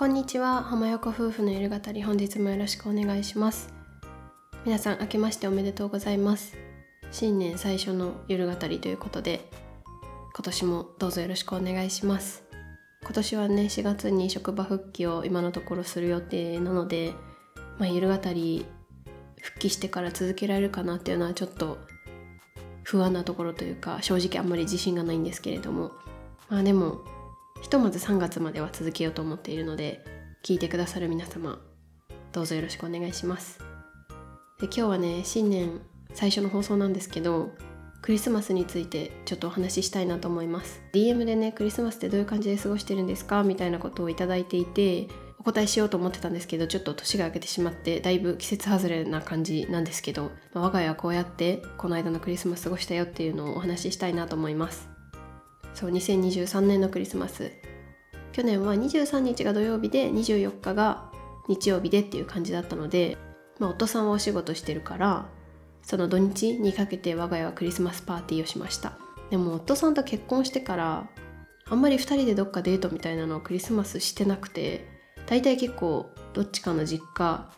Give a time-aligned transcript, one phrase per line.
[0.00, 0.62] こんにちは。
[0.62, 3.70] 浜横夫婦の夜語り本日もよろしくお願いします。
[4.64, 6.56] 皆さん明けましておめでとうございます。
[7.12, 9.50] 新年最初の夜語りということで
[10.34, 12.44] 今年もどうぞよろしくお願いします。
[13.02, 17.12] 今年はね4月に職場復帰を今のところする予定なので
[17.78, 18.64] まあ、夜語り
[19.42, 21.76] 復帰してから続けられるかなっていうのはちょっと
[22.84, 25.92] 不安なところというか正直あんまり自信がないんですけれども。
[26.48, 27.02] まあでも
[27.60, 30.04] ひとまず3月までは続けようと思っているので
[30.42, 31.60] 聞いてくださる皆様
[32.32, 33.58] どうぞよろしくお願いします。
[34.60, 35.80] で今日はね新年
[36.14, 37.50] 最初の放送なんですけど
[38.02, 40.82] クリスマスについてちょっとお話ししたいなと思います。
[40.92, 43.42] DM でねクリスマスってどういう感じで過ごしてるんですか？
[43.42, 54.88] みたいなことを頂いていてお答えしようと思ってたんですけどちょっと年が明けてしまってだいぶ季節外れな感じなんですけど、まあ、我が家はこうやってこの間のクリスマス過ごしたよっていうのをお話ししたいなと思います。
[55.74, 57.52] そう2023年のクリスマス。
[58.32, 61.10] 去年は23日が土曜日で24日が
[61.48, 63.18] 日曜日でっていう感じだったので、
[63.58, 65.26] まあ、夫さんはお仕事してるから
[65.82, 68.98] その土日にかけて我が家はクリスマスパーティーをしました。
[69.30, 71.08] でも夫さんと結婚してから
[71.68, 74.86] あんまり2人でどっかデートみたいなのをクリスマスしてなくて
[75.26, 77.48] 大体結構どっちかの実家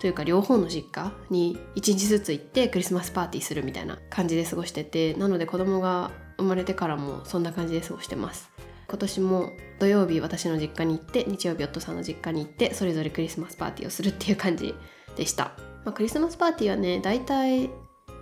[0.00, 8.50] というか両方の実家に1日ずつ行ってクリスマスパーティーするみたいな感じで過ごしててなので子供が生まれてからもそんな感じで過ごしてます。
[8.88, 14.74] 今年も土曜日私の実家に行って日曜日夫さんの実家に行ってそれぞれクリスマスパーティーをするっていう感じ
[15.14, 15.52] でした、
[15.84, 17.68] まあ、クリスマスパーティーはね大体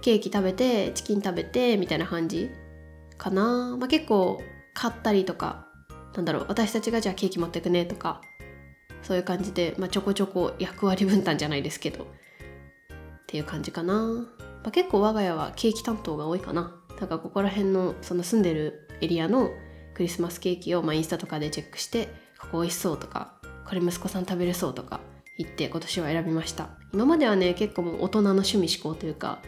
[0.02, 2.50] ケーキ食べてチキン食べてみたいな感じ
[3.16, 4.42] かな、まあ、結構
[4.74, 5.68] 買ったりとか
[6.16, 8.20] なんだろう私たちがじゃあケーキ持ってくねとか
[9.02, 12.06] そういう感じで、まあ、ちょこちょこ役割分担じゃないですけどっ
[13.28, 14.26] ていう感じかな、ま
[14.64, 16.74] あ、結構我が家はケーキ担当が多いかな。
[17.00, 19.50] なんかここら辺のその住んでるエリアの
[19.94, 23.34] クリスマスケーキをまあインスタとかでチェックしてここ美味しそうとか
[23.66, 25.00] これ息子さん食べれそうとか
[25.38, 26.70] 言って今年は選びました。
[26.92, 29.40] 今まではね結構もう大人の趣味思考というか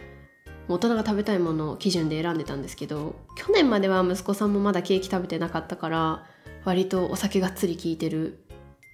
[0.67, 6.25] 大人が食べたいものを基準で選んでたんですけど去年までは息子さんもまだケーキ食べてなかったから
[6.63, 8.45] 割とお酒がっつり効いてる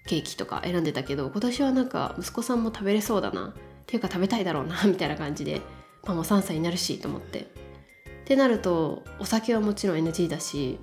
[0.07, 3.53] ケーキとか選んでたけど今年はなんか息子さんも食べれそうだなっ
[3.87, 5.61] ていうか食べたいだろうなみたいな感じで
[6.05, 7.64] まあもう3歳になるしと思って。
[8.25, 10.79] ってなるとお酒はもちろん NG だし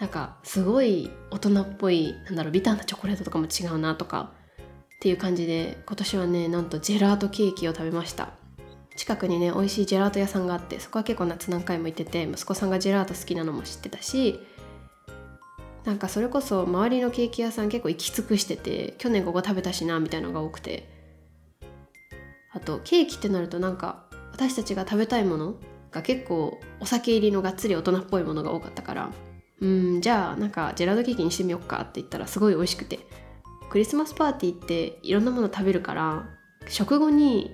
[0.00, 4.32] なんかすごい大人っぽいなんだろうビターなチョコレートとかも違うなとか
[4.96, 8.30] っていう感じで今年はねなんとジェラートケーキを食べました。
[8.96, 14.38] 近くにね美味しいジェラート屋さんがあってそこは結構夏何回も行ってて息子さんがジェラート好きなのも知ってたし
[15.84, 20.88] なんかそれこそ周りのケーキ屋さん結構行き尽くしてて去年ここ食べたしなみたいなのが多くて。
[22.54, 25.54] あとケーキってなるとなんか私たちが食べたいもの
[25.94, 29.10] が結構お酒入りのがっつり大人っぽいものが多かったから
[29.60, 32.98] うんじゃあなんかジェラートケーキにしてみようかって言ったらすごい美味しくて。
[33.74, 36.28] クリスマスパーティーっていろんなもの食べるから
[36.68, 37.50] 食後に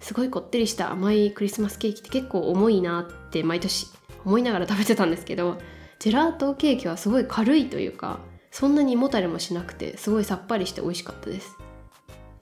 [0.00, 3.86] すごいこってりした甘いクリスマスケーキって結構重いなって毎年
[4.24, 5.58] 思いながら食べてたんですけど
[5.98, 8.20] ジェラートケーキはすごい軽いというか
[8.50, 11.54] そんなにもたれもしなくてすごいさっぱりして美味しかったです。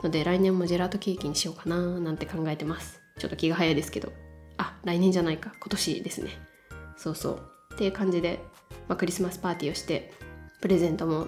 [0.04, 3.00] ので来年もジェラートケーキにしようかななんて考えてます。
[3.18, 4.12] ちょっと気が早いですけど。
[4.86, 6.30] 来年じゃないか今年ですね。
[6.96, 7.40] そうそう。
[7.74, 8.40] っていう感じで、
[8.88, 10.14] まあ、クリスマスパーティーをして
[10.62, 11.26] プレゼントも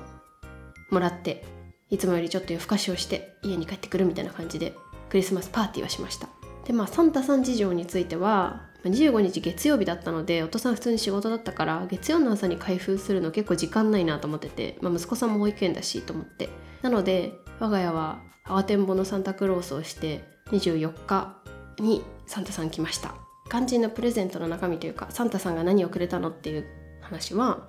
[0.91, 1.45] もらって
[1.91, 4.75] いつもよりちょっと夜更かしをして家に帰ってくるみたいな感じで
[5.11, 6.29] クリスマスパーティーはしました。
[6.67, 16.49] でまあサンタさん事情については25日月曜日だったのでお父さん普通に仕事だったから月曜の朝に開封するの結構時間ないなと思ってて、まあ、息子さんも保育園だしと思って。
[16.83, 21.37] なので我が家は慌てんぼのサンタクロースをして24日
[21.81, 23.28] にサンタさん来ました。
[23.51, 26.67] 肝心のプレゼントの中身というかサンタさんが何をくれたのっていう
[27.01, 27.69] 話は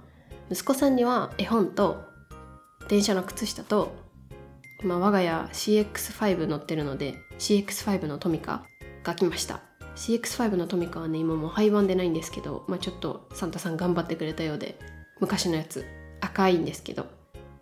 [0.51, 2.03] 息子さんには絵本と
[2.87, 3.93] 電車の靴下と、
[4.83, 8.65] ま、我が家 CX5 乗ってるので CX5 のトミカ
[9.03, 9.61] が来ました。
[9.95, 14.79] CX5 のトミカはね今もう廃盤でないんですけど、まあ、ちょっとサンタさん頑張ってくれたようで
[15.19, 15.85] 昔のやつ
[16.21, 17.05] 赤いんですけど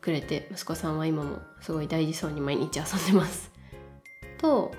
[0.01, 3.51] くれて息子さんは今もすごい大事そうに毎日遊んでます。
[4.37, 4.71] と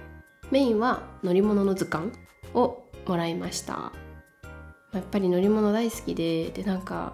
[0.51, 2.13] メインは乗り物の図鑑
[2.55, 3.93] をもらいました。
[4.93, 7.13] やっぱり乗り物大好きででなんか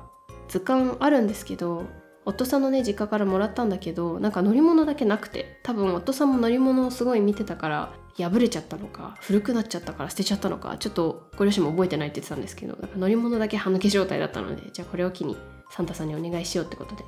[0.48, 1.84] 図鑑あるんですけど
[2.24, 15.36] 夫さんのね実家からもらったんだけどなんか乗り物だけなくて多分夫さんも乗り物をすごい見てたから破れちゃったのか古くなっちゃったから捨てちゃったのかちょっとご両親も覚えてないって言ってたんですけど乗り物だけ歯抜け状態だったのでじゃあこれを機に
[15.70, 17.04] サンタさんにお願いしようってことで。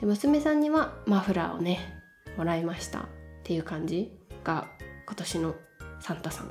[0.00, 1.80] で娘さんにはマフラーをね
[2.36, 3.00] もらいました。
[3.00, 3.04] っ
[3.44, 4.12] ていう感じ
[4.44, 4.66] が
[5.06, 5.54] 今年の
[6.00, 6.50] サンタさん。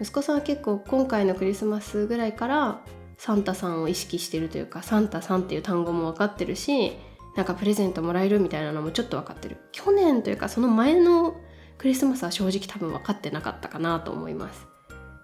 [0.00, 2.80] 息子さんは結構今回のクリスマスぐらいから
[3.16, 6.96] サンタさんを意識してるというかサンタさんっていう単語も分かってるし
[7.36, 9.56] なんかプレゼントもらえるみたいなのもちょっと分かってる。
[9.72, 11.36] 去年というかその前の
[11.78, 14.66] クリスマスは正直多分分かってなかったかなと思います。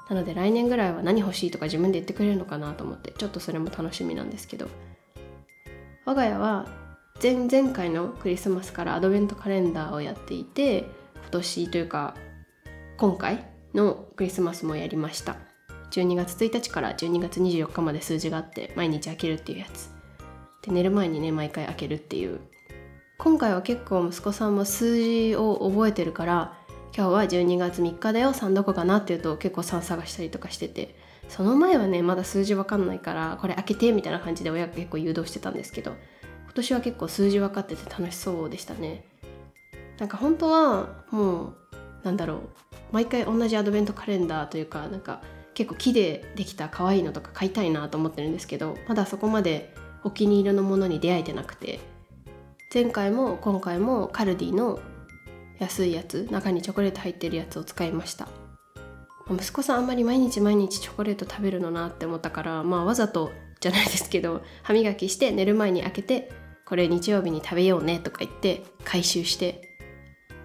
[0.09, 4.69] なので来年ぐらいは何欲しいとか自分で言ってくれるのかなと思ってちょっとそれも楽しみなんですけど。
[6.05, 6.67] 我が家は
[7.23, 12.15] 前々回のクリスマスからアドベントカレンダーをやっていて今年というか
[12.97, 15.37] 今回のクリスマスもやりました。
[15.91, 19.91] 12月1日から12月24日まで数字があって毎日開けるっていうやつ。
[20.63, 22.41] で寝る前にね毎回開けるっていう。
[23.19, 26.59] 今回は結構息子さんも数字を覚えてるから
[26.97, 30.97] 今日は12月3日だよ3どこかなっていうと結構3探したりとかしてて。
[31.31, 35.93] その前はねまだ数字わかんないからこれ開けてみたいな感じで親が結構誘導してたんですけど
[36.47, 39.05] 今年は結構数字分かってて楽しそうでしたね。
[40.01, 41.57] なんか本当はもう
[42.03, 42.41] なんだろう。
[42.93, 45.23] 毎回同じアドベントカレンダーというかなんか
[45.55, 51.81] 結構木でできた可愛いのとか買いたいなと思ってるんですけどまだそこまでお気に入りのものに出会えてなくて。
[52.73, 54.79] 前回も今回もカルディの
[55.59, 58.29] 安いやつ中にチョコレート入ってるやつを使いました。
[59.29, 66.31] 息子さんあんまり毎日毎日チョコレート食べるのなって思ったからまあわざとじゃないですけど歯磨きして寝る前に開けて
[66.65, 69.77] これ日曜日に食べようねとか言って回収して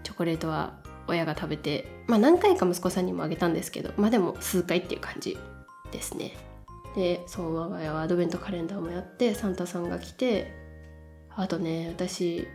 [0.03, 5.37] チョコレートは親が食べてまあ何回か息子さんにもあげたんですけどまあでも数回っていう感じ
[5.91, 6.35] ですね。
[6.95, 10.53] でそう我が家はアドベントカレンダーもやってサンタさんが来て
[11.29, 12.47] あとね私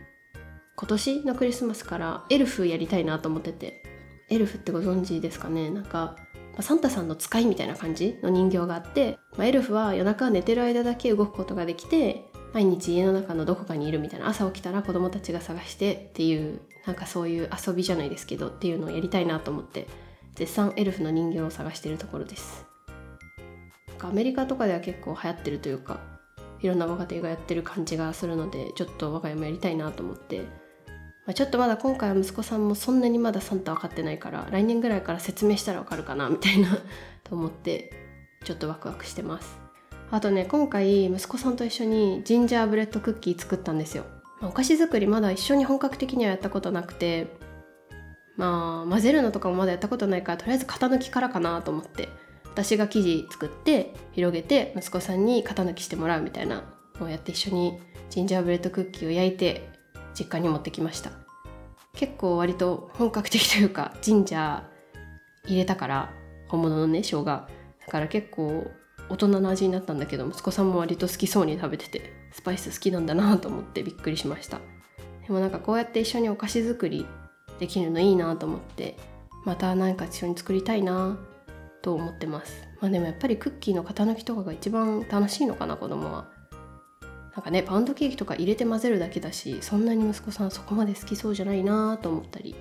[0.75, 3.83] 今年のクリスマスからエルフやりたいなと思ってて
[4.29, 5.69] エルフってご存知ですかね？
[5.69, 6.15] なんか
[6.59, 19.87] サンタさんの使いみたいな感じの人形があって、まあ、エルフは夜中寝てる間だけ動くことができて毎日家の中のどこかにいるみたいな朝起きたら子供たちが探してっていうなんかそういう遊びじゃないですけどっていうのをやりたいなと思って
[20.35, 22.65] 絶賛エルフの人形を探しているところです。
[24.03, 25.99] アメリカとかでは結構流行ってるというか
[26.61, 30.45] いろんなご家庭がやってる感じがするのでちょっと我が家もやりたいなと思って、ま
[31.27, 36.79] あ、ちょっとまだ今回は息子さんもそんなにまだサンタ分かってないから来年ぐらいから説明したら分かるかなみたいな
[37.23, 37.93] と思って
[38.43, 39.60] ちょっとワクワクしてます。
[40.11, 44.03] あとね今回息子さんと一緒にジンジャーブレッドクッキー作ったんですよ。
[44.41, 47.27] お菓子作りまだ一緒に本格的にはやったことなくて
[48.35, 52.09] まあ混ぜるのとかもまだやったことないからとりあえず型抜きからかなと思って
[52.45, 56.63] 私が生地作って広げて息子さんに型抜きしてもらうみたいな
[56.99, 57.79] のをやって一緒に
[58.09, 59.69] ジンジャーブレッドクッキーを焼いて
[60.13, 61.11] 実家に持ってきました。
[61.93, 64.63] 結構割と本格的というかジンジャー
[65.47, 66.13] 入れたから
[66.49, 67.23] 本物のね生姜。
[67.23, 67.47] だ
[67.89, 68.69] から結構
[69.11, 74.59] 大人の味になったんだけど息子さんも割と好きそうに食べててスパイス好きなんだなと思ってびっくりしました。
[75.27, 77.05] でもなんかこうやって一緒にお菓子作り
[77.59, 78.97] できるのいいなと思って
[79.45, 81.17] また何か一緒に作りたいな
[81.81, 82.63] と思ってます。
[82.79, 86.29] まあでもやっぱりクッキーの型抜きとかが一番楽しいのかな子供は。
[87.35, 92.55] なんかねパウンドケーキとか入れて混ぜるだけだしそんなに息子さんそこまで好きそうじゃないなと思ったり。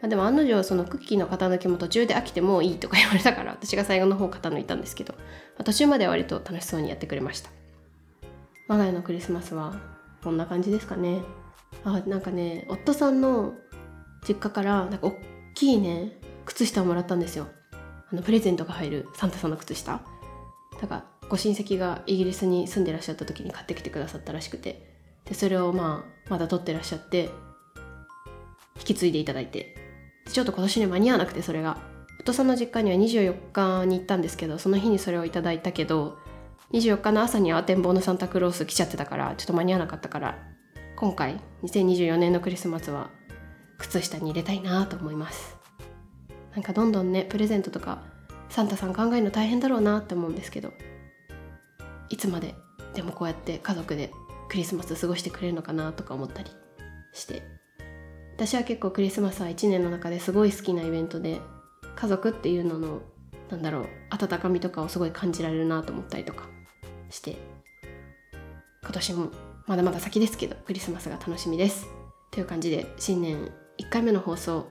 [0.00, 5.20] まあ、でも案の定そのクッキーの型抜きも途中で飽きてもいいとか言われたから私が最後の方型抜いたんですけど、ま
[5.58, 7.50] あ、途中までは割と楽しそうにやってくれました。
[8.68, 9.74] 我が家のクリスマスは
[10.22, 11.22] こんな感じですかね。
[11.84, 13.54] あなんかね夫さんの
[14.26, 15.16] 実家からなんか大
[15.54, 16.12] きいね
[16.44, 17.48] 靴下をもらったんですよ。
[18.12, 20.00] あのプレゼントが入るサンタさんの靴下。
[20.80, 24.96] だからご親戚がイギリスに住んでらっしゃった時に買ってきてくださったらしくて。
[25.24, 27.28] でそれをまあまだ取ってらっしゃって
[28.78, 29.77] 引き継いでいただいて。
[30.32, 31.78] ちょっと今年ね間に合わなくてそれが。
[32.20, 36.18] 夫さんの実家には24日に行ったんですけどその日にそれをいただいたけど
[36.72, 40.38] 24日の朝にはてんぼうのサンタクロース来ちゃってたからちょっと間に合わなかったから
[40.96, 43.10] 今回2024年のクリスマスは
[43.78, 45.56] 靴下に入れたいなと思います。
[46.52, 48.02] なんかどんどんねプレゼントとか
[48.48, 50.72] サンタさん考えるの大変だろうなって思うんですけど
[52.08, 52.54] いつまで
[52.94, 54.10] でもこうやって家族で
[54.48, 56.50] クリスマス過ごしてくれるのかなとか思ったり
[57.12, 57.57] して。
[58.38, 61.40] 私は結構クリスマスは1年の中ですごい好きなイベントで
[61.96, 63.02] 家族っていうのの
[63.50, 66.44] なんだろう温かみとかをすごい感じられるなと思ったりとか
[67.10, 67.36] して
[68.84, 69.30] 今年も
[69.66, 71.88] まだまだ先ですけどクリスマスが楽しみです。
[72.30, 74.70] という感じで新年1回目の放送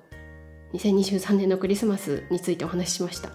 [0.74, 3.32] 2023年のクリスマスについてお話ししました。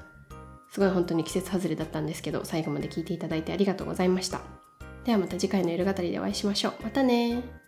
[0.70, 4.40] すごい本当に季節外れだったんですけど最後まで聞いていただいてありがとうございました。
[5.04, 6.72] ではまた次回の夜語りでお会いしましょう。
[6.82, 7.61] またね